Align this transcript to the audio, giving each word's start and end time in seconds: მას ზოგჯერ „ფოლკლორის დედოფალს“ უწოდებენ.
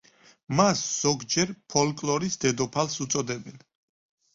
მას 0.59 0.81
ზოგჯერ 1.01 1.53
„ფოლკლორის 1.75 2.41
დედოფალს“ 2.49 3.01
უწოდებენ. 3.09 3.67